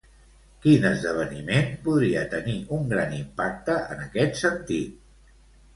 Quin 0.61 0.87
esdeveniment 0.89 1.69
podria 1.89 2.23
tenir 2.33 2.57
un 2.79 2.91
gran 2.95 3.15
impacte 3.21 3.79
en 3.97 4.05
aquest 4.09 4.43
sentit? 4.43 5.39